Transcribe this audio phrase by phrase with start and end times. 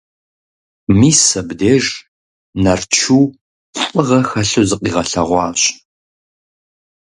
[0.99, 1.85] Мис абдеж
[2.63, 3.21] Нарчу
[3.91, 5.61] лӀыгъэ хэлъу зыкъигъэлъэгъуащ.